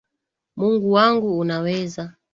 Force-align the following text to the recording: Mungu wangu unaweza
Mungu 0.57 0.91
wangu 0.91 1.39
unaweza 1.39 2.13